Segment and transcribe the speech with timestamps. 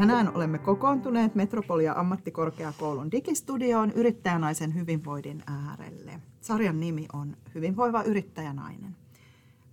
[0.00, 6.20] Tänään olemme kokoontuneet Metropolia ammattikorkeakoulun digistudioon yrittäjänaisen hyvinvoinnin äärelle.
[6.40, 8.96] Sarjan nimi on Hyvinvoiva yrittäjänainen.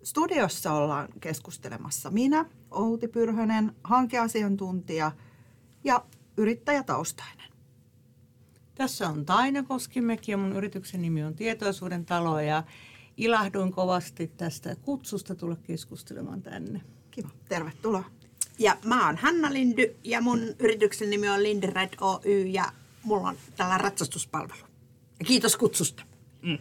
[0.03, 5.11] Studiossa ollaan keskustelemassa minä, Outi Pyrhönen, hankeasiantuntija
[5.83, 6.05] ja
[6.37, 7.51] yrittäjätaustainen.
[8.75, 12.63] Tässä on Taina Koskimäki ja mun yrityksen nimi on Tietoisuuden talo ja
[13.17, 16.81] ilahduin kovasti tästä kutsusta tulla keskustelemaan tänne.
[17.11, 18.16] Kiva, tervetuloa.
[18.59, 22.71] Ja mä oon Hanna Lindy ja mun yrityksen nimi on Lindered Oy ja
[23.03, 24.61] mulla on tällä ratsastuspalvelu.
[25.19, 26.03] Ja kiitos kutsusta.
[26.41, 26.57] Mm.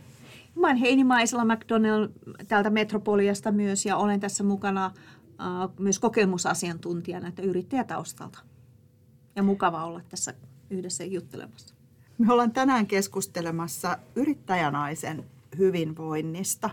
[0.54, 2.08] Mä oon Heini Maisela McDonald
[2.48, 8.38] täältä Metropoliasta myös ja olen tässä mukana uh, myös kokemusasiantuntijana että yrittäjätaustalta.
[9.36, 10.34] Ja mukava olla tässä
[10.70, 11.74] yhdessä juttelemassa.
[12.18, 15.24] Me ollaan tänään keskustelemassa yrittäjänaisen
[15.58, 16.70] hyvinvoinnista.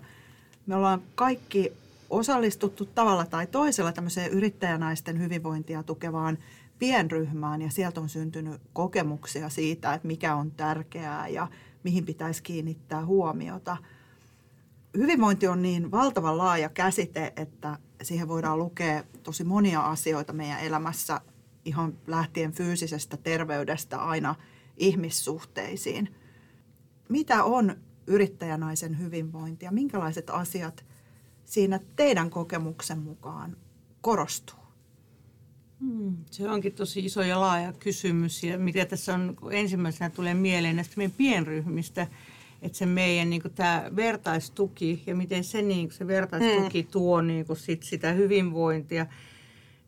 [0.66, 1.74] Me ollaan kaikki
[2.14, 6.38] osallistuttu tavalla tai toisella tämmöiseen yrittäjänaisten hyvinvointia tukevaan
[6.80, 11.48] pienryhmään ja sieltä on syntynyt kokemuksia siitä, että mikä on tärkeää ja
[11.84, 13.78] mihin pitäisi kiinnittää huomiota.
[14.98, 21.22] Hyvinvointi on niin valtavan laaja käsite, että siihen voidaan lukea tosi monia asioita meidän elämässä
[21.66, 24.36] ihan lähtien fyysisestä terveydestä aina
[24.78, 26.16] ihmissuhteisiin.
[27.10, 27.76] Mitä on
[28.08, 30.86] yrittäjänaisen hyvinvointi ja minkälaiset asiat
[31.46, 33.58] siinä teidän kokemuksen mukaan
[34.02, 34.60] korostuu?
[35.80, 40.76] Hmm, se onkin tosi iso ja laaja kysymys ja mitä tässä on ensimmäisenä tulee mieleen
[40.76, 42.08] näistä meidän pienryhmistä,
[42.62, 46.92] että se meidän niin kuin tämä vertaistuki ja miten se, niin kuin, se vertaistuki hmm.
[46.92, 49.06] tuo niin kuin sit sitä hyvinvointia.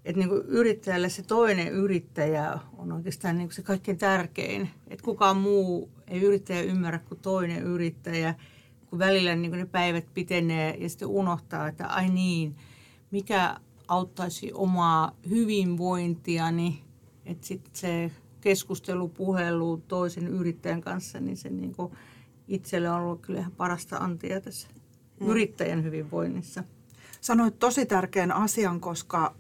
[0.05, 4.69] Että niin yrittäjälle se toinen yrittäjä on oikeastaan niin kuin se kaikkein tärkein.
[4.87, 8.35] Että kukaan muu ei yrittäjä ymmärrä kuin toinen yrittäjä–
[8.89, 12.55] kun välillä niin kuin ne päivät pitenee ja sitten unohtaa, että ai niin,
[13.11, 16.83] mikä auttaisi omaa hyvinvointiani,
[17.25, 18.11] että sitten se
[18.41, 21.93] keskustelu, puhelu toisen yrittäjän kanssa, niin se niin kuin
[22.47, 24.67] itselle on ollut kyllä ihan parasta antia tässä
[25.19, 25.27] mm.
[25.27, 26.63] yrittäjän hyvinvoinnissa.
[27.21, 29.35] Sanoit tosi tärkeän asian, koska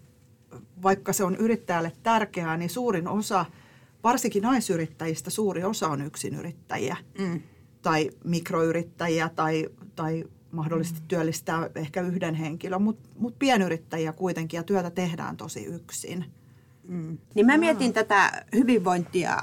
[0.83, 3.45] vaikka se on yrittäjälle tärkeää, niin suurin osa,
[4.03, 6.97] varsinkin naisyrittäjistä, suuri osa on yksinyrittäjiä.
[7.19, 7.41] Mm
[7.85, 11.07] tai mikroyrittäjiä tai, tai mahdollisesti mm.
[11.07, 16.25] työllistää ehkä yhden henkilön, mutta mut pienyrittäjiä kuitenkin ja työtä tehdään tosi yksin.
[16.87, 17.17] Mm.
[17.35, 19.41] Niin mä mietin tätä hyvinvointia äh,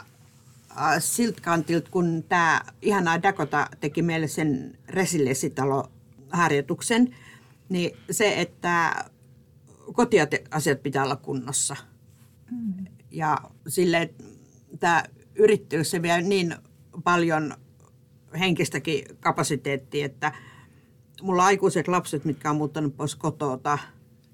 [0.98, 7.14] siltä kantilta, kun tämä ihanaa Dakota teki meille sen resiliensitalo-harjoituksen,
[7.68, 9.04] niin se, että
[9.92, 11.76] kotiasiat pitää olla kunnossa.
[12.50, 12.86] Mm.
[13.10, 13.38] Ja
[13.68, 14.14] sille
[14.80, 15.04] tämä
[15.34, 16.54] yrittäjyys se vie niin
[17.04, 17.54] paljon
[18.38, 20.32] henkistäkin kapasiteettia, että
[21.22, 23.78] mulla aikuiset lapset, mitkä on muuttanut pois kotota,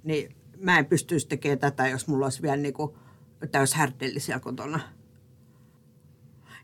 [0.04, 2.92] niin mä en pystyisi tekemään tätä, jos mulla olisi vielä niin kuin
[3.52, 4.80] täyshärtellisiä kotona.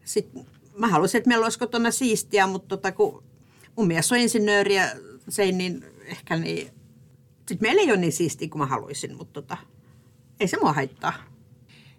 [0.04, 0.46] Sitten
[0.78, 3.24] mä haluaisin, että meillä olisi kotona siistiä, mutta tota, kun
[3.76, 4.84] mun mies on insinööri ja
[5.28, 6.70] se ei niin ehkä niin...
[7.48, 9.56] Sitten meillä ei ole niin siistiä kuin mä haluaisin, mutta tota,
[10.40, 11.12] ei se mua haittaa.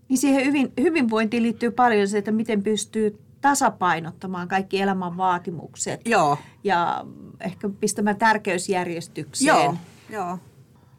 [0.09, 6.01] Niin siihen hyvin, hyvinvointiin liittyy paljon se, että miten pystyy tasapainottamaan kaikki elämän vaatimukset.
[6.06, 6.38] Joo.
[6.63, 7.06] Ja
[7.39, 9.47] ehkä pistämään tärkeysjärjestykseen.
[9.47, 9.75] Joo,
[10.09, 10.39] joo.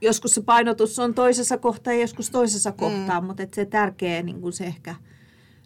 [0.00, 2.76] Joskus se painotus on toisessa kohtaa ja joskus toisessa mm.
[2.76, 4.94] kohtaa, mutta et se tärkeä niin kun se ehkä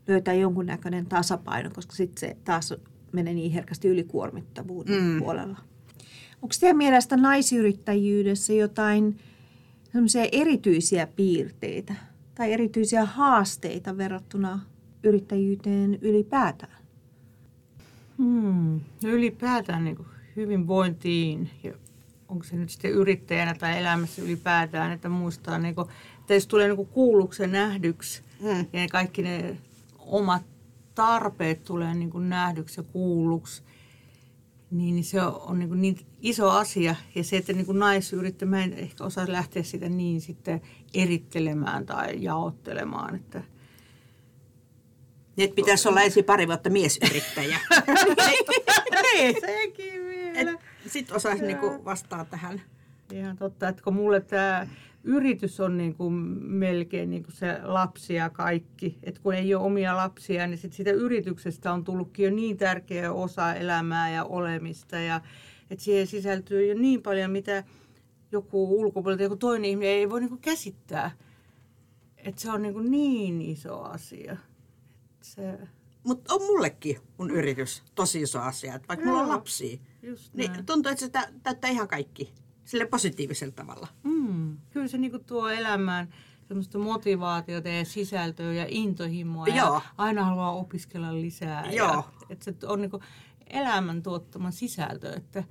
[0.06, 2.74] löytää jonkunnäköinen tasapaino, koska sitten se taas
[3.12, 5.18] menee niin herkästi ylikuormittavuuden mm.
[5.18, 5.58] puolella.
[6.42, 9.18] Onko teidän mielestä naisyrittäjyydessä jotain
[10.32, 11.94] erityisiä piirteitä
[12.34, 14.60] tai erityisiä haasteita verrattuna
[15.02, 16.80] yrittäjyyteen ylipäätään?
[18.18, 18.80] Hmm.
[19.02, 20.06] No ylipäätään niin
[20.36, 21.72] hyvinvointiin ja
[22.28, 25.88] onko se nyt sitten yrittäjänä tai elämässä ylipäätään, että muistaa, niin kuin,
[26.20, 28.66] että jos tulee niin kuulluksi ja nähdyksi hmm.
[28.72, 29.56] ja kaikki ne
[29.98, 30.42] omat
[30.94, 33.62] tarpeet tulee niin kuin nähdyksi ja kuulluksi,
[34.70, 36.94] niin, se on niin, kuin niin iso asia.
[37.14, 40.60] Ja se, että niin kuin naisyrittäjä, mä en ehkä osaa lähteä sitä niin sitten
[40.94, 43.42] erittelemään tai jaottelemaan, että–
[45.40, 47.58] niin, että pitäisi olla ensin pari vuotta miesyrittäjä.
[49.02, 50.58] niin, sekin vielä.
[50.86, 52.62] Sitten osaisi niinku vastaa tähän.
[53.12, 54.66] Ihan totta, että kun mulle tämä
[55.04, 58.98] yritys on niin kuin melkein niin kuin se lapsi ja kaikki.
[59.02, 63.12] Että kun ei ole omia lapsia, niin sit siitä yrityksestä on tullutkin jo niin tärkeä
[63.12, 64.96] osa elämää ja olemista.
[64.96, 65.20] Ja,
[65.70, 67.64] että siihen sisältyy jo niin paljon, mitä
[68.32, 71.10] joku ulkopuolelta, joku toinen ihminen ei voi niin kuin käsittää.
[72.16, 74.36] Että se on niin, kuin niin iso asia
[75.22, 75.58] se...
[76.04, 79.78] Mutta on mullekin mun yritys tosi iso asia, että vaikka Joo, mulla on lapsia,
[80.32, 81.10] niin tuntuu, että se
[81.42, 82.32] täyttää ihan kaikki
[82.64, 83.88] sille positiivisella tavalla.
[84.02, 86.14] Mm, kyllä se niinku tuo elämään
[86.48, 89.56] semmoista motivaatiota ja sisältöä ja intohimoa Joo.
[89.56, 91.70] ja aina haluaa opiskella lisää.
[91.72, 91.88] Joo.
[91.88, 92.90] Ja, että se on niin
[93.46, 95.44] elämän tuottama sisältö, että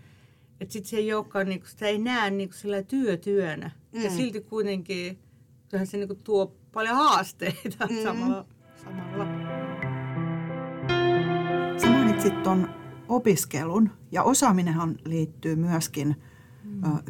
[0.62, 3.72] että sitten se ei olekaan, niin sitä ei näe niin sillä työtyönä.
[3.92, 4.02] Mm.
[4.02, 5.20] Ja silti kuitenkin
[5.70, 8.04] kyllähän se niin tuo paljon haasteita mm.
[8.04, 8.46] samalla.
[8.84, 9.39] samalla.
[12.20, 12.70] Mainitsit tuon
[13.08, 16.16] opiskelun ja osaaminenhan liittyy myöskin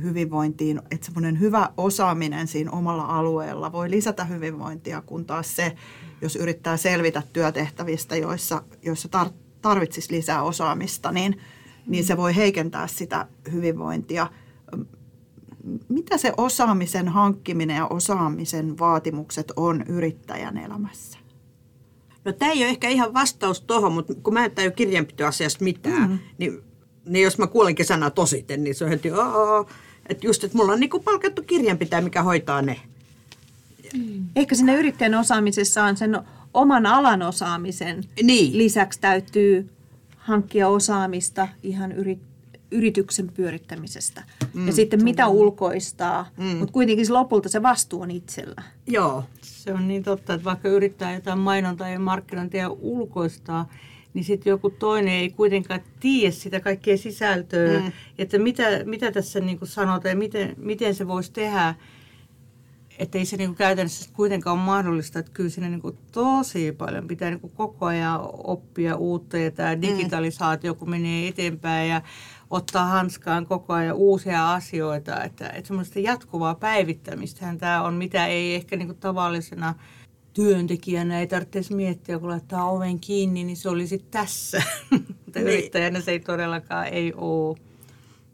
[0.02, 5.76] hyvinvointiin, että semmoinen hyvä osaaminen siinä omalla alueella voi lisätä hyvinvointia, kun taas se,
[6.22, 11.38] jos yrittää selvitä työtehtävistä, joissa, joissa tar- tarvitsisi lisää osaamista, niin,
[11.88, 14.28] niin se voi heikentää sitä hyvinvointia.
[15.90, 21.19] Mitä se osaamisen hankkiminen ja osaamisen vaatimukset on yrittäjän elämässä?
[22.26, 26.10] No tämä ei ole ehkä ihan vastaus tuohon, mutta kun mä en tajua kirjanpitoasiasta mitään,
[26.10, 26.20] mm.
[26.38, 26.62] niin,
[27.06, 29.10] niin jos mä kuulenkin sanaa tositen, niin se on heti,
[30.10, 32.80] että just, että mulla on niinku palkattu kirjanpitäjä, mikä hoitaa ne.
[33.94, 34.26] Mm.
[34.36, 36.20] Ehkä siinä yrittäjän osaamisessa on sen
[36.54, 38.58] oman alan osaamisen niin.
[38.58, 39.70] lisäksi täytyy
[40.18, 42.20] hankkia osaamista ihan yrit,
[42.72, 44.24] yrityksen pyörittämisestä.
[44.54, 46.46] Mm, ja sitten mitä ulkoistaa, mm.
[46.46, 48.64] mutta kuitenkin lopulta se vastuu on itsellä.
[48.88, 49.24] Joo.
[49.42, 53.70] Se on niin totta, että vaikka yrittää jotain mainontaa ja markkinointia ulkoistaa,
[54.14, 57.92] niin sitten joku toinen ei kuitenkaan tiedä sitä kaikkea sisältöä, mm.
[58.18, 61.76] että mitä, mitä tässä niin sanotaan ja miten, miten se voisi tehdä.
[63.00, 67.30] Että ei se niin käytännössä kuitenkaan ole mahdollista, että kyllä siinä niin tosi paljon pitää
[67.30, 69.82] niin koko ajan oppia uutta ja tämä mm.
[69.82, 72.02] digitalisaatio, kun menee eteenpäin ja
[72.50, 75.24] ottaa hanskaan koko ajan uusia asioita.
[75.24, 79.76] Että, että semmoista jatkuvaa päivittämistä tämä on, mitä ei ehkä niin tavallisena
[80.34, 84.64] työntekijänä ei tarvitse miettiä, kun laittaa oven kiinni, niin se olisi tässä.
[84.92, 85.48] Mutta niin.
[85.48, 87.58] yrittäjänä se ei todellakaan ei ole.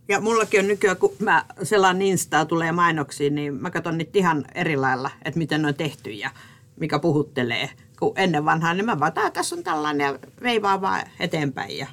[0.07, 4.45] Ja mullakin on nykyään, kun mä selaan Instaa tulee mainoksiin, niin mä katson niitä ihan
[4.55, 6.29] eri lailla, että miten ne on tehty ja
[6.79, 7.69] mikä puhuttelee.
[7.99, 11.77] Kun ennen vanhaa, niin mä vaan, tässä on tällainen ja veivaa vaan eteenpäin.
[11.77, 11.87] Ja,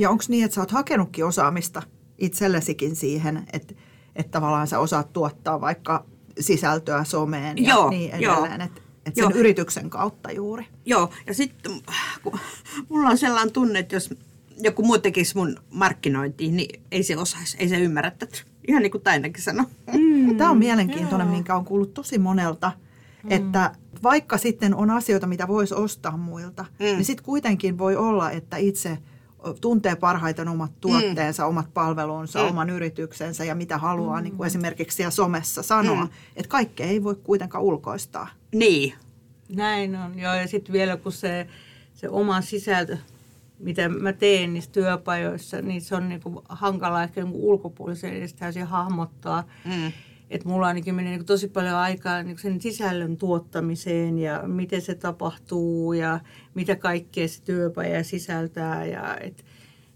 [0.00, 1.82] ja onko niin, että sä oot hakenutkin osaamista
[2.18, 3.74] itsellesikin siihen, että,
[4.16, 6.04] että tavallaan sä osaat tuottaa vaikka
[6.40, 9.30] sisältöä someen ja joo, niin edelleen, että et sen Joo.
[9.34, 10.66] yrityksen kautta juuri.
[10.86, 11.72] Joo, ja sitten
[12.88, 14.14] mulla on sellainen tunne, että jos
[14.62, 18.38] joku muu tekisi mun markkinointiin, niin ei se osaisi, ei se ymmärrä tätä.
[18.68, 19.66] Ihan niin kuin Tainakin sanoi.
[19.92, 21.36] Mm, Tämä on mielenkiintoinen, yeah.
[21.36, 22.72] minkä on kuullut tosi monelta,
[23.22, 23.30] mm.
[23.30, 26.84] että vaikka sitten on asioita, mitä voisi ostaa muilta, mm.
[26.84, 28.98] niin sitten kuitenkin voi olla, että itse
[29.60, 31.48] tuntee parhaiten omat tuotteensa, mm.
[31.48, 32.48] omat palvelunsa, mm.
[32.48, 34.24] oman yrityksensä ja mitä haluaa mm.
[34.24, 36.04] niin kuin esimerkiksi siellä somessa sanoa.
[36.04, 36.10] Mm.
[36.36, 38.28] Että kaikkea ei voi kuitenkaan ulkoistaa.
[38.54, 38.94] Niin.
[39.48, 40.34] Näin on, joo.
[40.34, 41.46] Ja sitten vielä kun se,
[41.94, 42.96] se oma sisältö,
[43.58, 48.66] mitä mä teen niissä työpajoissa, niin se on niinku hankala ehkä niinku ulkopuolisen edes täysin
[48.66, 49.44] hahmottaa.
[49.64, 49.92] Mm.
[50.30, 54.94] Että mulla ainakin menee niinku tosi paljon aikaa niinku sen sisällön tuottamiseen ja miten se
[54.94, 56.20] tapahtuu ja
[56.54, 58.84] mitä kaikkea se työpaja sisältää.
[58.84, 59.44] Ja et,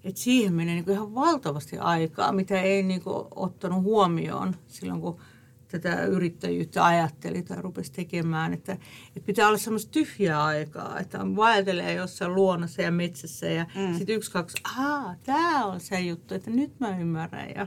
[0.04, 5.20] et siihen menee niinku ihan valtavasti aikaa, mitä ei niinku ottanut huomioon silloin, kun
[5.68, 8.72] tätä yrittäjyyttä ajatteli tai rupesi tekemään, että,
[9.16, 13.94] että pitää olla semmoista tyhjää aikaa, että vaeltelee jossain luonnossa ja metsässä ja mm.
[13.94, 17.50] sitten yksi, kaksi, ahaa, tämä on se juttu, että nyt mä ymmärrän.
[17.56, 17.66] Ja,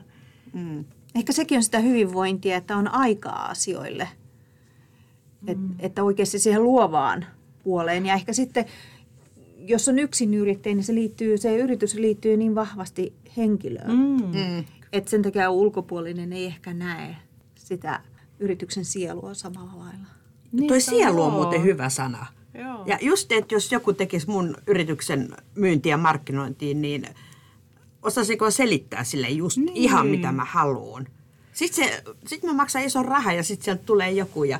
[0.53, 0.85] mm.
[1.15, 4.09] Ehkä sekin on sitä hyvinvointia, että on aikaa asioille,
[5.41, 5.49] mm.
[5.49, 7.25] Et, että oikeasti siihen luovaan
[7.63, 8.65] puoleen ja ehkä sitten
[9.57, 14.25] jos on yksin yrittäjä, niin se, liittyy, se yritys liittyy niin vahvasti henkilöön, mm.
[14.25, 14.65] Mm.
[14.93, 17.15] että sen takia ulkopuolinen ei ehkä näe
[17.55, 18.01] sitä
[18.39, 20.07] yrityksen sielua samalla lailla.
[20.51, 22.25] Niin, Toi sielu on muuten hyvä sana.
[22.53, 22.83] Joo.
[22.85, 27.07] Ja just, että jos joku tekisi mun yrityksen myyntiä ja markkinointiin, niin
[28.07, 29.77] osasiko selittää sille just niin.
[29.77, 31.07] ihan mitä mä haluan.
[31.53, 31.89] Sitten
[32.25, 34.59] sit mä maksan ison rahan ja sitten sieltä tulee joku ja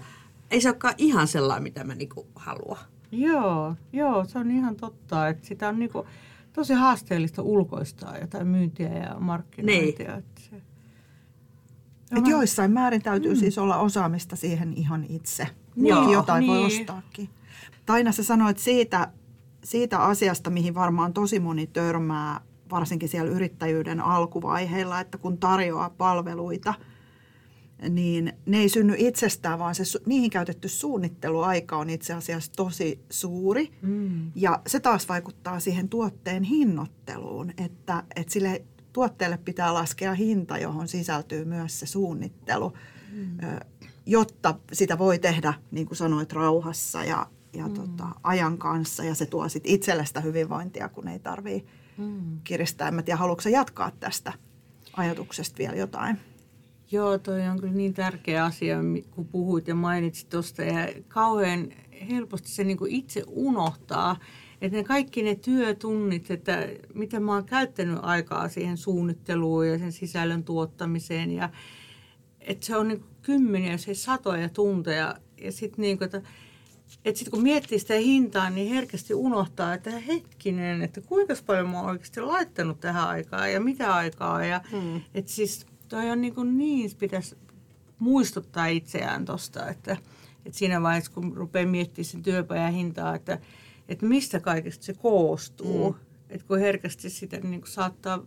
[0.52, 2.80] ei se olekaan ihan sellainen, mitä mä niinku haluan.
[3.12, 6.08] Joo, joo, se on ihan totta, että sitä on niinku
[6.54, 10.08] tosi haasteellista ulkoistaa jotain myyntiä ja markkinointia.
[10.08, 10.20] Niin.
[10.20, 10.62] Että se,
[12.18, 13.40] et joissain määrin täytyy mm.
[13.40, 15.48] siis olla osaamista siihen ihan itse.
[15.76, 16.52] Joo, jotain niin.
[16.52, 17.30] voi ostaakin.
[17.86, 19.12] Taina sä sanoit siitä,
[19.64, 26.74] siitä asiasta, mihin varmaan tosi moni törmää, varsinkin siellä yrittäjyyden alkuvaiheilla, että kun tarjoaa palveluita,
[27.90, 33.72] niin ne ei synny itsestään, vaan se, niihin käytetty suunnitteluaika on itse asiassa tosi suuri.
[33.82, 34.32] Mm.
[34.36, 38.62] Ja se taas vaikuttaa siihen tuotteen hinnoitteluun, että, että sille
[38.94, 42.74] tuotteelle pitää laskea hinta, johon sisältyy myös se suunnittelu,
[43.14, 43.38] mm.
[44.06, 47.74] jotta sitä voi tehdä, niin kuin sanoit, rauhassa ja, ja mm.
[47.74, 49.04] tota, ajan kanssa.
[49.04, 52.40] Ja se tuo sit itselle sitä hyvinvointia, kun ei tarvitse mm.
[52.44, 52.88] kiristää.
[52.88, 54.34] En tiedä, haluatko jatkaa tästä
[54.94, 56.20] ajatuksesta vielä jotain?
[56.92, 58.78] Joo, toi on kyllä niin tärkeä asia,
[59.12, 60.64] kun puhuit ja mainitsit tuosta.
[60.64, 61.68] Ja kauhean
[62.10, 64.20] helposti se niin itse unohtaa,
[64.62, 69.92] että ne kaikki ne työtunnit, että mitä mä oon käyttänyt aikaa siihen suunnitteluun ja sen
[69.92, 71.32] sisällön tuottamiseen.
[71.32, 71.50] Ja,
[72.40, 75.16] että se on niin kymmeniä, se satoja tunteja.
[75.42, 76.22] Ja sitten niin kuin, että
[77.06, 81.80] että sitten kun miettii sitä hintaa, niin herkästi unohtaa, että hetkinen, että kuinka paljon mä
[81.80, 84.46] oon oikeasti laittanut tähän aikaan ja mitä aikaa.
[84.46, 85.02] Ja, hmm.
[85.14, 87.38] Että siis toi on niin, kuin niin pitäisi
[88.00, 89.98] muistuttaa itseään tuosta, että,
[90.46, 93.40] että siinä vaiheessa kun rupeaa miettimään sen työpajan hintaa, että,
[93.90, 95.92] että mistä kaikesta se koostuu.
[95.92, 96.02] Hmm.
[96.30, 98.18] Että kun herkästi sitä niin kuin saattaa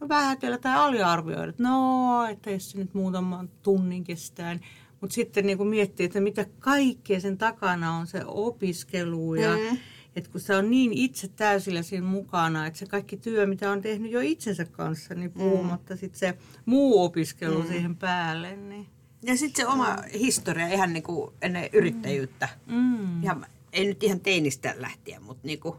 [0.00, 4.58] no, vähätellä tai aliarvioida, että no, että jos se nyt muutaman tunnin kestää,
[5.06, 9.78] mutta sitten niin kuin miettii, että mitä kaikkea sen takana on se opiskelu ja mm.
[10.16, 13.82] että kun se on niin itse täysillä siinä mukana, että se kaikki työ, mitä on
[13.82, 15.40] tehnyt jo itsensä kanssa, niin mm.
[15.40, 15.98] puhumatta mm.
[15.98, 17.68] sitten se muu opiskelu mm.
[17.68, 18.56] siihen päälle.
[18.56, 18.86] Niin.
[19.22, 20.18] Ja sitten se oma mm.
[20.18, 22.48] historia ihan niin kuin ennen yrittäjyyttä.
[22.66, 23.22] Mm.
[23.22, 23.36] Ja
[23.72, 25.76] ei nyt ihan teinistä lähtien, mutta niin kuin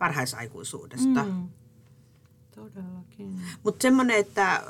[0.00, 1.24] varhaisaikuisuudesta.
[1.24, 1.48] Mm.
[2.54, 3.40] Todellakin.
[3.64, 4.62] Mutta semmoinen, että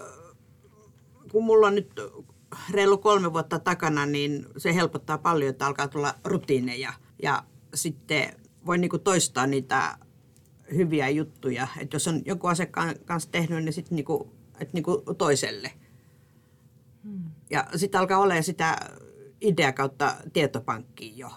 [1.33, 1.91] kun mulla on nyt
[2.71, 6.93] reilu kolme vuotta takana, niin se helpottaa paljon, että alkaa tulla rutiineja.
[7.23, 7.43] Ja
[7.75, 8.35] sitten
[8.67, 9.99] voi niinku toistaa niitä
[10.75, 11.69] hyviä juttuja.
[11.79, 15.71] Että jos on joku asiakkaan kanssa tehnyt, niin sitten niinku, et niinku toiselle.
[17.03, 17.25] Hmm.
[17.51, 18.77] Ja sitten alkaa olla sitä
[19.41, 21.31] idea kautta tietopankkiin jo,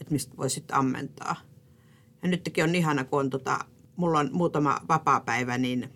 [0.00, 1.36] että mistä voi sitten ammentaa.
[2.22, 3.58] Ja nytkin on ihana, kun on tota,
[3.96, 5.92] mulla on muutama vapaa-päivä, niin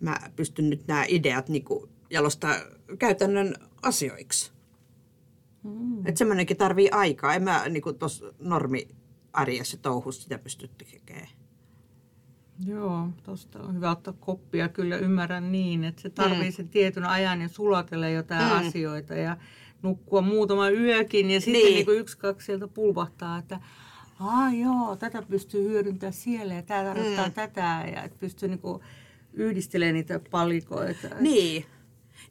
[0.00, 2.54] mä pystyn nyt nämä ideat niinku jalostaa
[2.98, 4.52] käytännön asioiksi.
[5.62, 6.06] Mm.
[6.06, 7.34] Että semmoinenkin tarvii aikaa.
[7.34, 8.88] En mä niin tuossa normi
[9.32, 11.28] arjessa touhussa sitä pysty tekemään.
[12.66, 14.68] Joo, tuosta on hyvä ottaa koppia.
[14.68, 16.52] Kyllä ymmärrän niin, että se tarvii mm.
[16.52, 18.68] sen tietyn ajan ja sulatella jotain mm.
[18.68, 19.36] asioita ja
[19.82, 21.86] nukkua muutama yökin ja sitten niin.
[21.86, 23.60] Niin yksi, kaksi sieltä pulvahtaa, että
[24.20, 27.32] Aa, joo, tätä pystyy hyödyntämään siellä ja tämä tarkoittaa mm.
[27.32, 28.60] tätä ja että pystyy niin
[29.32, 31.08] yhdistelemään niitä palikoita.
[31.20, 31.64] Niin,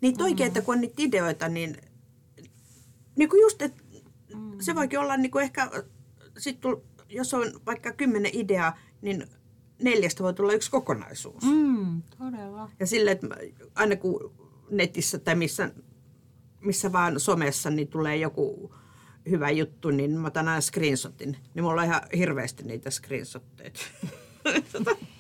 [0.02, 0.48] niin toikin, mm.
[0.48, 1.78] että kun on niitä ideoita, niin,
[3.16, 3.84] niin kuin just, että
[4.36, 4.52] mm.
[4.60, 5.72] se voikin olla niin kuin ehkä,
[6.38, 6.75] sit tull,
[7.10, 9.28] jos on vaikka kymmenen ideaa, niin
[9.84, 11.44] neljästä voi tulla yksi kokonaisuus.
[11.44, 12.70] Mm, todella.
[12.80, 13.28] Ja sille, että
[13.75, 14.34] aina kun
[14.72, 15.72] netissä tai missä,
[16.60, 18.75] missä vaan somessa niin tulee joku
[19.30, 21.38] hyvä juttu, niin mä otan aina screenshotin.
[21.54, 23.72] Niin mulla on ihan hirveästi niitä screenshotteja.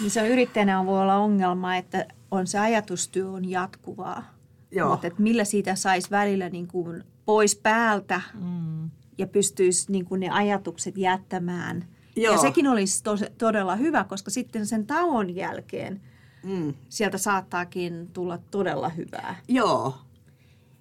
[0.00, 4.34] Niin se on yrittäjänä voi olla ongelma, että on se ajatustyö on jatkuvaa.
[4.70, 4.90] Joo.
[4.90, 8.90] Mutta että millä siitä saisi välillä niin kuin pois päältä mm.
[9.18, 11.84] ja pystyisi niin kuin ne ajatukset jättämään.
[12.16, 12.32] Joo.
[12.32, 16.00] Ja sekin olisi to- todella hyvä, koska sitten sen tauon jälkeen
[16.42, 16.74] mm.
[16.88, 19.36] sieltä saattaakin tulla todella hyvää.
[19.48, 19.98] Joo.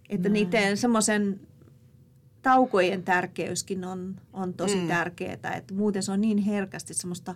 [0.09, 0.33] Että mm.
[0.33, 1.39] niiden semmoisen
[2.41, 4.87] taukojen tärkeyskin on, on tosi mm.
[4.87, 7.35] tärkeää, että muuten se on niin herkästi semmoista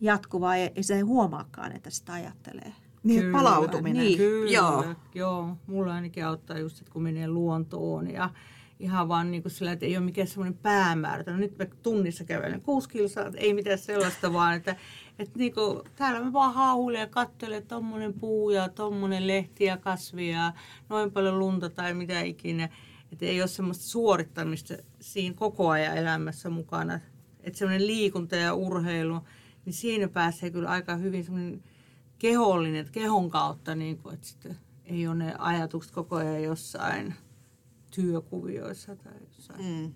[0.00, 2.72] jatkuvaa ja se ei huomaakaan, että sitä ajattelee.
[3.02, 4.04] Niin, kyllä, palautuminen.
[4.04, 4.18] Niin.
[4.18, 4.84] Kyllä, joo.
[5.14, 5.56] joo.
[5.66, 8.30] Mulla ainakin auttaa just, että kun menee luontoon ja
[8.80, 11.32] ihan vaan niin kuin sillä, että ei ole mikään semmoinen päämäärä.
[11.32, 14.76] No nyt mä tunnissa kävelen kuusi kilsaa, ei mitään sellaista, vaan että,
[15.18, 19.76] että niin kuin, täällä mä vaan hauhuilen ja katselen tommonen puu ja tommonen lehti ja
[19.76, 20.52] kasvi ja
[20.88, 22.68] noin paljon lunta tai mitä ikinä.
[23.12, 27.00] Että ei ole semmoista suorittamista siinä koko ajan elämässä mukana.
[27.40, 29.20] Että semmoinen liikunta ja urheilu,
[29.64, 31.62] niin siinä pääsee kyllä aika hyvin semmoinen
[32.20, 37.14] kehollinen, että kehon kautta, niin kuin, että sitten ei ole ne ajatukset koko ajan jossain
[37.94, 39.64] työkuvioissa tai jossain.
[39.64, 39.94] Mm.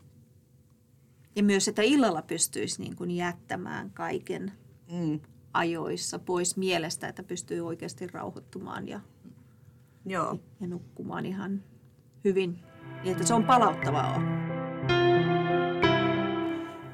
[1.36, 4.52] Ja myös, että illalla pystyisi niin kuin jättämään kaiken
[4.92, 5.20] mm.
[5.52, 9.00] ajoissa pois mielestä, että pystyy oikeasti rauhoittumaan ja,
[10.06, 10.38] Joo.
[10.60, 11.62] ja nukkumaan ihan
[12.24, 12.58] hyvin.
[13.02, 14.22] Niin, että se on palauttavaa.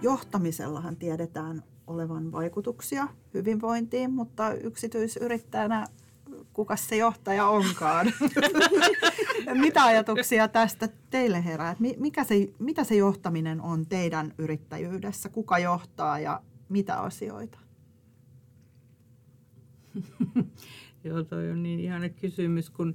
[0.02, 5.86] Johtamisellahan tiedetään olevan vaikutuksia hyvinvointiin, mutta yksityisyrittäjänä
[6.52, 8.12] kuka se johtaja onkaan.
[9.64, 11.76] mitä ajatuksia tästä teille herää?
[11.96, 15.28] Mikä se, mitä se johtaminen on teidän yrittäjyydessä?
[15.28, 17.58] Kuka johtaa ja mitä asioita?
[21.04, 22.94] Joo, toi on niin ihana kysymys, kun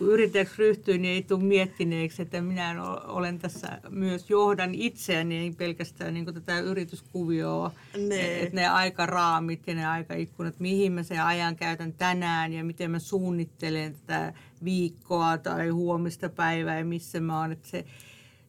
[0.00, 5.50] kun yrittäjäksi ryhtyy, niin ei tule miettineeksi, että minä olen tässä myös johdan itseäni, ei
[5.50, 7.72] pelkästään niin tätä yrityskuvioa,
[8.08, 8.40] ne.
[8.40, 12.98] että ne aikaraamit ja ne aikaikkunat, mihin mä sen ajan käytän tänään ja miten mä
[12.98, 14.32] suunnittelen tätä
[14.64, 17.52] viikkoa tai huomista päivää ja missä mä oon.
[17.52, 17.84] Että se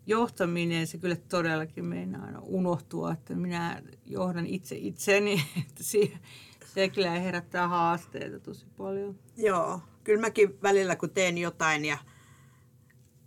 [0.07, 5.33] johtaminen, se kyllä todellakin meinaa unohtua, että minä johdan itse itseni,
[5.67, 6.19] että siihen,
[6.73, 9.19] Se kyllä herättää haasteita tosi paljon.
[9.37, 11.97] Joo, kyllä mäkin välillä kun teen jotain ja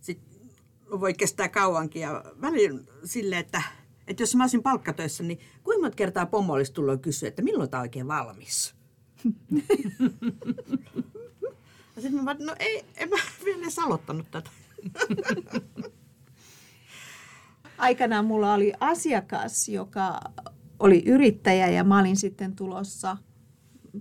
[0.00, 0.20] sit
[0.90, 3.62] voi kestää kauankin ja välillä silleen, että,
[4.06, 7.70] että jos mä olisin palkkatöissä, niin kuinka monta kertaa pomo olisi tullut kysyä, että milloin
[7.70, 8.74] tämä oikein valmis?
[11.96, 14.50] ja sitten mä vaan, no ei, en mä vielä edes aloittanut tätä.
[17.78, 20.20] Aikanaan mulla oli asiakas, joka
[20.78, 23.16] oli yrittäjä ja mä olin sitten tulossa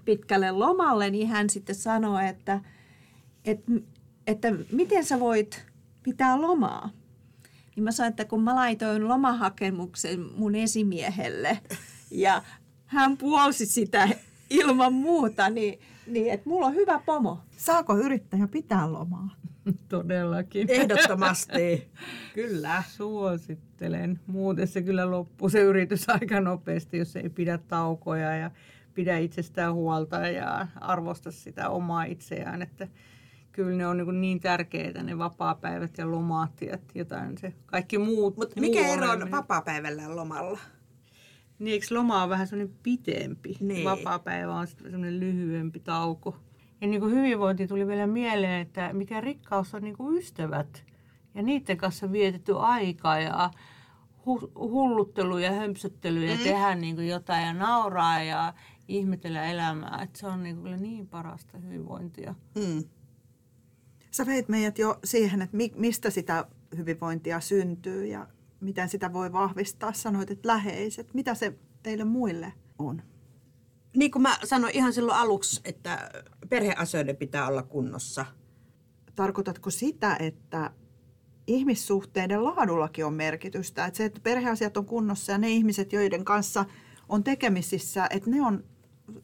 [0.06, 2.62] pitkälle lomalle, niin hän sitten sanoi, että,
[3.46, 3.72] että,
[4.28, 5.66] että miten sä voit
[6.04, 6.90] pitää lomaa.
[7.76, 11.60] Niin mä sanoin, että kun mä laitoin lomahakemuksen mun esimiehelle
[12.12, 12.44] ja
[12.86, 14.10] hän puolsi sitä
[14.50, 17.40] ilman muuta, niin, niin että mulla on hyvä pomo.
[17.58, 19.36] Saako yrittäjä pitää lomaa?
[19.90, 20.72] Todellakin.
[20.72, 21.88] Ehdottomasti,
[22.34, 22.84] kyllä.
[22.90, 24.20] Suosittelen.
[24.28, 28.52] Muuten se kyllä loppuu se yritys aika nopeasti, jos ei pidä taukoja ja
[28.94, 32.62] pidä itsestään huolta ja arvosta sitä omaa itseään.
[32.62, 32.88] Että
[33.52, 38.38] kyllä ne on niin, niin tärkeitä ne vapaapäivät ja lomaat ja jotain se kaikki muut.
[38.38, 40.60] Mutta mikä muu ero on vapaa-päivällä ja lomalla?
[41.60, 43.58] Niin, eikö loma on vähän semmoinen pitempi?
[43.60, 43.86] Niin.
[43.86, 46.38] Vapaa-päivä on semmoinen lyhyempi tauko.
[46.82, 50.84] Ja niin kuin hyvinvointi tuli vielä mieleen, että mikä rikkaus on niin kuin ystävät
[51.36, 53.50] ja niiden kanssa vietetty aika ja
[54.26, 56.44] hu- hulluttelu ja hömpsöttely ja mm.
[56.44, 58.54] tehdä niin kuin jotain ja nauraa ja
[58.88, 60.00] ihmetellä elämää.
[60.04, 62.36] Että se on niin, kyllä niin parasta hyvinvointia.
[62.56, 62.84] Mm.
[64.12, 66.46] Sä veit meidät jo siihen, että mi- mistä sitä
[66.78, 68.28] hyvinvointia syntyy ja
[68.60, 69.94] miten sitä voi vahvistaa.
[69.94, 71.14] Sanoit, että läheiset.
[71.14, 73.02] Mitä se teille muille on?
[73.96, 76.12] Niin kuin mä sanoin ihan silloin aluksi, että
[76.50, 78.26] perheasioiden pitää olla kunnossa.
[79.16, 80.72] Tarkoitatko sitä, että
[81.48, 83.86] ihmissuhteiden laadullakin on merkitystä?
[83.86, 86.66] Että se, että perheasiat on kunnossa ja ne ihmiset, joiden kanssa
[87.10, 88.64] on tekemisissä, että ne on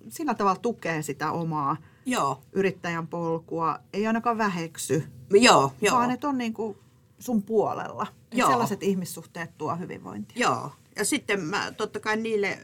[0.09, 5.95] sillä tavalla tukee sitä omaa Joo, yrittäjän polkua, ei ainakaan väheksy, joo, joo.
[5.95, 6.77] vaan että on niin kuin
[7.19, 8.07] sun puolella.
[8.33, 8.49] Joo.
[8.49, 10.41] sellaiset ihmissuhteet tuo hyvinvointia.
[10.41, 12.59] Joo, ja sitten mä totta kai niille,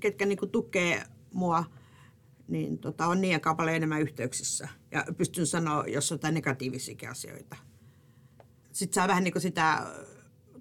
[0.00, 1.64] ketkä niinku tukee mua,
[2.48, 4.68] niin tota, on niin paljon enemmän yhteyksissä.
[4.90, 7.56] Ja pystyn sanoa, jos on jotain negatiivisia asioita.
[8.72, 9.86] Sitten saa vähän niin kuin sitä,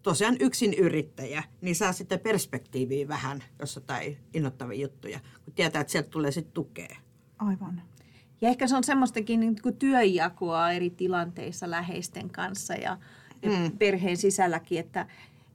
[0.04, 5.92] tosiaan yksin yrittäjä, niin saa sitten perspektiiviä vähän, jos jotain innoittavia juttuja, kun tietää, että
[5.92, 6.96] sieltä tulee sitten tukea.
[7.40, 7.82] Aivan.
[8.42, 12.98] Ja ehkä se on semmoistakin niin kuin työnjakoa eri tilanteissa läheisten kanssa ja,
[13.42, 13.78] ja Mm.
[13.78, 15.08] perheen sisälläkin, että,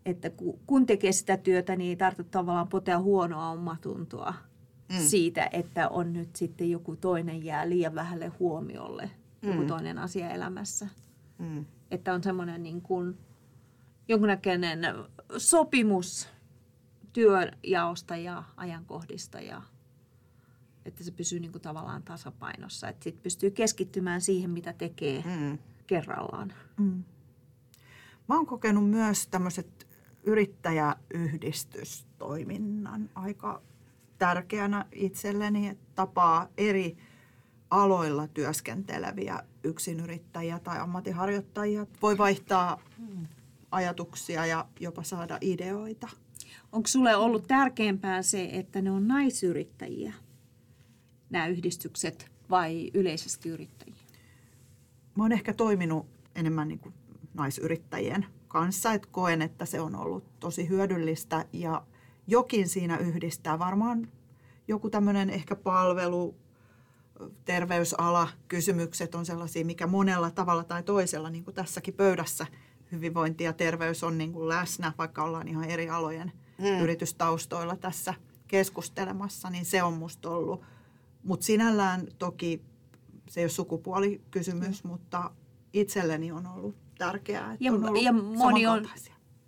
[0.07, 4.35] että ku- kun tekee sitä työtä, niin ei tarvitse tavallaan potea huonoa omatuntoa
[4.93, 4.99] mm.
[4.99, 9.11] siitä, että on nyt sitten joku toinen jää liian vähälle huomiolle,
[9.43, 9.49] mm.
[9.53, 10.89] joku toinen asia elämässä.
[11.39, 11.65] Mm.
[11.91, 13.19] Että on semmoinen niin kuin
[14.09, 14.81] jonkunnäköinen
[15.37, 16.29] sopimus
[17.13, 19.63] työnjaosta ja ajankohdista ja
[20.85, 22.89] että se pysyy niin kuin tavallaan tasapainossa.
[22.89, 25.59] Että sitten pystyy keskittymään siihen, mitä tekee Mm.
[25.87, 26.53] kerrallaan.
[26.79, 27.05] Mm.
[28.29, 29.87] Mä oon kokenut myös tämmöiset
[30.23, 33.63] yrittäjäyhdistystoiminnan aika
[34.19, 36.97] tärkeänä itselleni, että tapaa eri
[37.71, 41.87] aloilla työskenteleviä yksinyrittäjiä tai ammattiharjoittajia.
[42.03, 42.81] Voi vaihtaa
[43.75, 46.09] ajatuksia ja jopa saada ideoita.
[46.73, 50.13] Onko sulle ollut tärkeämpää se, että ne on naisyrittäjiä,
[51.31, 53.95] nämä yhdistykset, vai yleisesti yrittäjiä?
[55.17, 56.95] Mä oon ehkä toiminut enemmän niin kuin
[57.35, 61.87] naisyrittäjien kanssa, että koen, että se on ollut tosi hyödyllistä ja
[62.27, 63.59] jokin siinä yhdistää.
[63.59, 64.09] Varmaan
[64.69, 66.35] joku tämmöinen ehkä palvelu,
[67.45, 72.47] terveysala, kysymykset on sellaisia, mikä monella tavalla tai toisella, niin kuin tässäkin pöydässä,
[72.95, 76.81] hyvinvointi ja terveys on niin kuin läsnä, vaikka ollaan ihan eri alojen mm.
[76.81, 78.15] yritystaustoilla tässä
[78.49, 80.63] keskustelemassa, niin se on musta ollut.
[81.23, 82.63] Mutta sinällään toki
[83.29, 84.91] se ei ole sukupuolikysymys, mm.
[84.91, 85.31] mutta
[85.73, 88.89] itselleni on ollut tärkeää, että Ja- on ollut ja moni on-.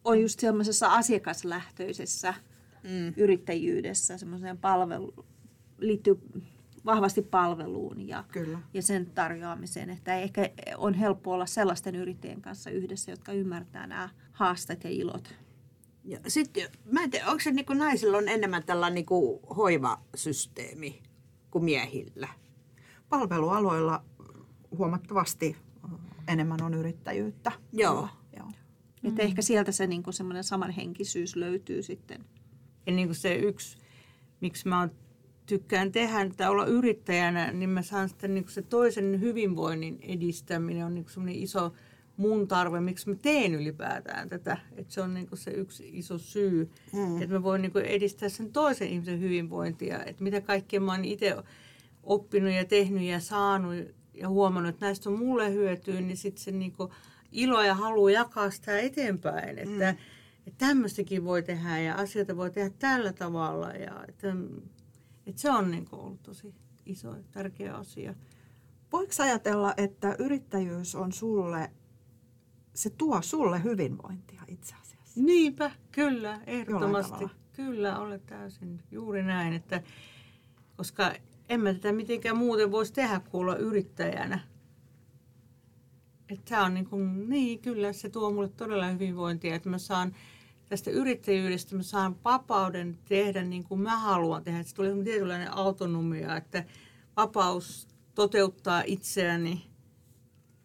[0.04, 2.34] On just semmoisessa asiakaslähtöisessä
[2.82, 3.14] mm.
[3.16, 5.26] yrittäjyydessä, semmoiseen palvelu,
[5.78, 6.20] liittyy
[6.86, 8.58] vahvasti palveluun ja, Kyllä.
[8.74, 9.90] ja sen tarjoamiseen.
[9.90, 15.34] Että ehkä on helppo olla sellaisten yrittäjien kanssa yhdessä, jotka ymmärtää nämä haasteet ja ilot.
[16.04, 19.40] Ja sitten, mä en tiedä, onko se niin kuin naisilla on enemmän tällainen niin kuin
[19.56, 21.02] hoivasysteemi
[21.50, 22.28] kuin miehillä?
[23.08, 24.04] Palvelualoilla
[24.78, 25.56] huomattavasti
[26.28, 27.52] enemmän on yrittäjyyttä.
[27.72, 27.94] Joo.
[27.94, 28.46] Kyllä, Joo.
[29.02, 29.08] Mm.
[29.08, 32.24] Että ehkä sieltä se niin semmoinen samanhenkisyys löytyy sitten.
[32.86, 33.78] Ja niin kuin se yksi,
[34.40, 35.05] miksi mä oon-
[35.46, 40.94] tykkään tehdä tai olla yrittäjänä, niin mä saan sitten niin se toisen hyvinvoinnin edistäminen on
[40.94, 41.72] niin semmoinen iso
[42.16, 44.58] mun tarve, miksi mä teen ylipäätään tätä.
[44.76, 47.22] Että se on niin se yksi iso syy, mm.
[47.22, 50.04] että mä voin niin edistää sen toisen ihmisen hyvinvointia.
[50.04, 51.36] Että mitä kaikkea mä oon itse
[52.02, 53.74] oppinut ja tehnyt ja saanut
[54.14, 56.74] ja huomannut, että näistä on mulle hyötyä, niin sitten se niin
[57.32, 59.58] ilo ja halu jakaa sitä eteenpäin.
[59.58, 59.98] Että, mm.
[60.46, 63.68] että tämmöistäkin voi tehdä ja asioita voi tehdä tällä tavalla.
[63.68, 64.34] Ja, että,
[65.26, 66.54] että se on niin kuin ollut tosi
[66.86, 68.14] iso ja tärkeä asia.
[68.92, 71.70] Voiko ajatella, että yrittäjyys on sulle,
[72.74, 75.20] se tuo sulle hyvinvointia itse asiassa?
[75.20, 77.24] Niinpä, kyllä, ehdottomasti.
[77.52, 79.82] Kyllä, olet täysin juuri näin, että
[80.76, 81.12] koska
[81.48, 84.38] en mä tätä mitenkään muuten voisi tehdä kuin olla yrittäjänä.
[86.28, 90.14] Että on niin, kuin, niin, kyllä se tuo mulle todella hyvinvointia, että mä saan
[90.68, 94.62] tästä yrittäjyydestä, mä saan vapauden tehdä niin kuin mä haluan tehdä.
[94.62, 96.64] Se tulee tietynlainen autonomia, että
[97.16, 99.66] vapaus toteuttaa itseäni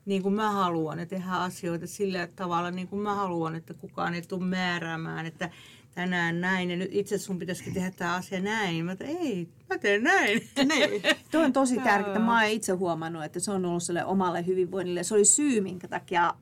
[0.05, 4.13] niin kuin mä haluan ja tehdä asioita sillä tavalla niin kuin mä haluan, että kukaan
[4.13, 5.49] ei tule määräämään, että
[5.95, 8.85] tänään näin ja nyt itse sun pitäisikin tehdä tämä asia näin.
[8.85, 10.49] Mä ei, mä teen näin.
[10.67, 11.01] Niin.
[11.31, 12.19] Tuo on tosi tärkeää.
[12.19, 15.03] Mä oon itse huomannut, että se on ollut sille omalle hyvinvoinnille.
[15.03, 16.33] Se oli syy, minkä takia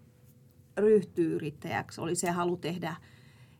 [0.77, 2.01] ryhtyy yrittäjäksi.
[2.01, 2.95] Oli se halu tehdä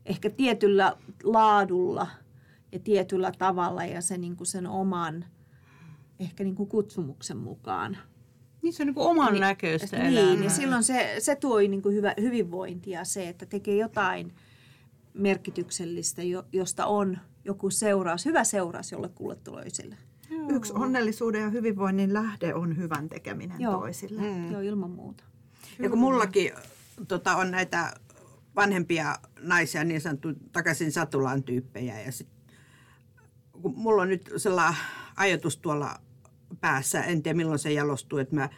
[0.06, 2.08] ehkä tietyllä laadulla
[2.72, 5.26] ja tietyllä tavalla ja se, niin kuin sen oman
[6.20, 7.98] ehkä niin kuin kutsumuksen mukaan.
[8.62, 10.44] Niin se on niin kuin oman niin, näköistä Niin, elämää.
[10.44, 14.34] ja silloin se, se tuo niin kuin hyvä, hyvinvointia se, että tekee jotain
[15.14, 19.98] merkityksellistä, josta on joku seuraus, hyvä seuraus jollekulle toiselle.
[20.30, 20.50] Joo.
[20.50, 23.80] Yksi onnellisuuden ja hyvinvoinnin lähde on hyvän tekeminen Joo.
[23.80, 24.22] toisille.
[24.22, 24.52] Mm.
[24.52, 25.24] Joo, ilman muuta.
[25.80, 26.52] Ja kun mullakin
[27.08, 27.94] tota, on näitä
[28.62, 32.28] vanhempia naisia, niin sanottu takaisin satulaan tyyppejä, ja sit,
[33.62, 34.82] kun mulla on nyt sellainen
[35.16, 36.00] ajatus tuolla
[36.62, 37.04] päässä.
[37.04, 38.50] En tiedä milloin se jalostuu, että mä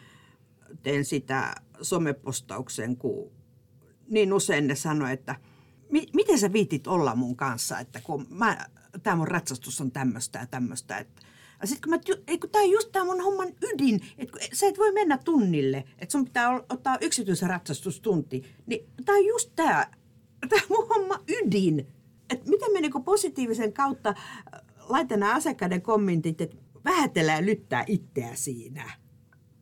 [0.82, 3.32] teen sitä somepostauksen, kun
[4.08, 5.36] niin usein ne sanoo, että
[6.14, 8.66] miten sä viitit olla mun kanssa, että kun mä,
[9.02, 10.98] tämä mun ratsastus on tämmöistä ja tämmöistä.
[10.98, 11.22] Että,
[11.64, 14.78] sitten kun mä, ei kun tämä on just tämä mun homman ydin, että sä et
[14.78, 19.86] voi mennä tunnille, että sun pitää ottaa yksityisen ratsastustunti, niin tämä on just tämä,
[20.48, 21.86] tämä mun homma ydin.
[22.30, 27.84] Että miten me niinku positiivisen kautta äh, laitan nämä asiakkaiden kommentit, että vähätellä ja lyttää
[27.86, 28.90] itseä siinä.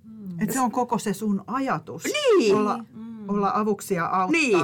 [0.04, 0.40] Mm.
[0.40, 2.04] Et se on koko se sun ajatus.
[2.04, 2.56] Niin.
[2.56, 3.28] Olla, mm.
[3.28, 4.58] olla avuksi ja auttaa niin.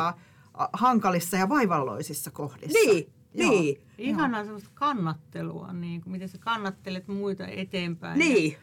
[0.73, 2.79] hankalissa ja vaivalloisissa kohdissa.
[2.79, 3.16] Niin.
[3.37, 3.51] Joo.
[3.51, 3.81] Niin.
[3.99, 8.19] Ihanaa sellaista kannattelua, niin kuin miten sä kannattelet muita eteenpäin.
[8.19, 8.57] Niin.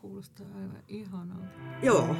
[0.00, 1.48] Kuulostaa aivan ihanalta.
[1.82, 2.16] Joo.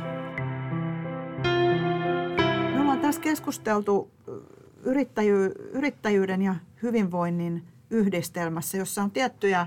[2.75, 4.11] Me ollaan tässä keskusteltu
[4.83, 9.67] yrittäjy- yrittäjyyden ja hyvinvoinnin yhdistelmässä, jossa on tiettyjä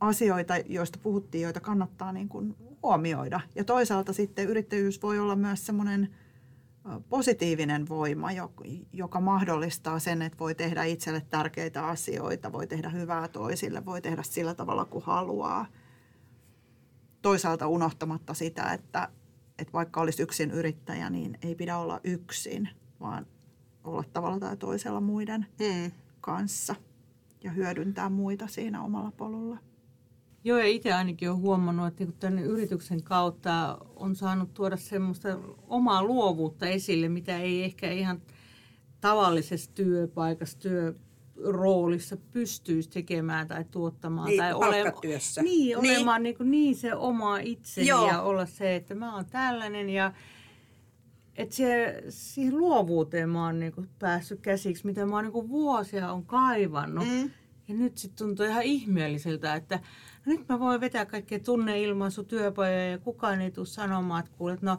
[0.00, 3.40] asioita, joista puhuttiin, joita kannattaa niin kuin huomioida.
[3.54, 6.08] Ja toisaalta sitten yrittäjyys voi olla myös semmoinen
[7.08, 8.28] positiivinen voima,
[8.92, 14.22] joka mahdollistaa sen, että voi tehdä itselle tärkeitä asioita, voi tehdä hyvää toisille, voi tehdä
[14.22, 15.66] sillä tavalla kuin haluaa.
[17.22, 19.08] Toisaalta unohtamatta sitä, että,
[19.58, 22.68] että vaikka olisi yksin yrittäjä, niin ei pidä olla yksin,
[23.00, 23.26] vaan
[23.84, 25.92] olla tavalla tai toisella muiden hmm.
[26.20, 26.74] kanssa
[27.44, 29.58] ja hyödyntää muita siinä omalla polulla.
[30.44, 35.38] Joo, ja itse ainakin olen huomannut, että niin tämän yrityksen kautta on saanut tuoda semmoista
[35.68, 38.22] omaa luovuutta esille, mitä ei ehkä ihan
[39.00, 44.26] tavallisessa työpaikassa, työroolissa pystyisi tekemään tai tuottamaan.
[44.26, 44.92] Niin, tai ole,
[45.42, 48.08] niin, niin, olemaan niin, niin se oma itseni Joo.
[48.08, 50.12] ja olla se, että mä oon tällainen ja
[51.36, 56.26] että se, siihen luovuuteen mä oon niin päässyt käsiksi, mitä mä oon niin vuosia on
[56.26, 57.08] kaivannut.
[57.08, 57.30] Mm.
[57.68, 59.80] Ja nyt sitten tuntuu ihan ihmeelliseltä, että
[60.26, 64.78] nyt mä voin vetää kaikkea tunneilmaisu työpajoja ja kukaan ei tule sanomaan, että kuulet, no,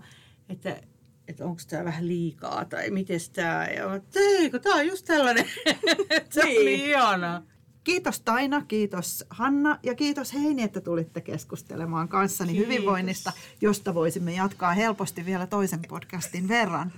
[0.49, 0.81] että,
[1.27, 3.67] että onko tämä vähän liikaa tai miten tämä.
[3.67, 5.45] Ja mä, eikö tämä on just tällainen.
[6.29, 6.61] se niin.
[6.61, 7.41] oli ihanaa.
[7.83, 12.67] Kiitos Taina, kiitos Hanna ja kiitos Heini, että tulitte keskustelemaan kanssani kiitos.
[12.67, 16.91] hyvinvoinnista, josta voisimme jatkaa helposti vielä toisen podcastin verran.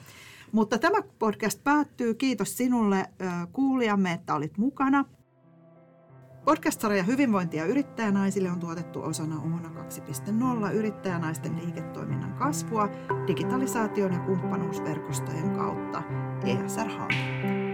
[0.52, 2.14] Mutta tämä podcast päättyy.
[2.14, 3.06] Kiitos sinulle
[3.54, 5.06] kuulijamme, että olit mukana.
[6.46, 9.70] Podcast-sarja Hyvinvointia yrittäjänaisille on tuotettu osana Omona
[10.68, 12.90] 2.0 yrittäjänaisten liiketoiminnan kasvua
[13.28, 16.04] digitalisaation ja kumppanuusverkostojen kautta
[16.46, 17.65] ESR-hanketta.